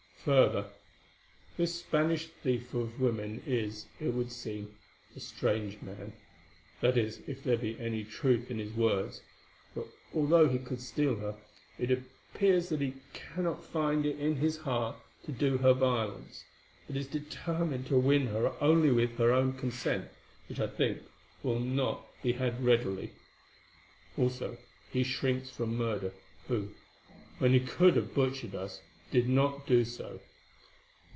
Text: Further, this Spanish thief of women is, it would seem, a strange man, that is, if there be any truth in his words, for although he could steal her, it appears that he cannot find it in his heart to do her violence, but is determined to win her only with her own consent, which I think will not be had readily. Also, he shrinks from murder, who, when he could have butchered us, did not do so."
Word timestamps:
Further, 0.25 0.67
this 1.57 1.79
Spanish 1.79 2.27
thief 2.27 2.75
of 2.75 3.01
women 3.01 3.41
is, 3.43 3.87
it 3.99 4.09
would 4.13 4.31
seem, 4.31 4.77
a 5.15 5.19
strange 5.19 5.81
man, 5.81 6.13
that 6.79 6.95
is, 6.95 7.23
if 7.25 7.43
there 7.43 7.57
be 7.57 7.75
any 7.79 8.03
truth 8.03 8.51
in 8.51 8.59
his 8.59 8.71
words, 8.71 9.21
for 9.73 9.85
although 10.13 10.47
he 10.47 10.59
could 10.59 10.79
steal 10.79 11.15
her, 11.15 11.35
it 11.79 11.89
appears 11.89 12.69
that 12.69 12.81
he 12.81 13.01
cannot 13.13 13.65
find 13.65 14.05
it 14.05 14.19
in 14.19 14.35
his 14.35 14.57
heart 14.57 14.97
to 15.23 15.31
do 15.31 15.57
her 15.57 15.73
violence, 15.73 16.43
but 16.85 16.95
is 16.95 17.07
determined 17.07 17.87
to 17.87 17.97
win 17.97 18.27
her 18.27 18.53
only 18.61 18.91
with 18.91 19.17
her 19.17 19.31
own 19.33 19.53
consent, 19.53 20.07
which 20.47 20.59
I 20.59 20.67
think 20.67 21.01
will 21.41 21.59
not 21.59 22.05
be 22.21 22.33
had 22.33 22.63
readily. 22.63 23.09
Also, 24.15 24.59
he 24.91 25.01
shrinks 25.03 25.49
from 25.49 25.75
murder, 25.75 26.13
who, 26.47 26.69
when 27.39 27.53
he 27.53 27.59
could 27.59 27.95
have 27.95 28.13
butchered 28.13 28.53
us, 28.53 28.81
did 29.11 29.27
not 29.27 29.67
do 29.67 29.83
so." 29.83 30.21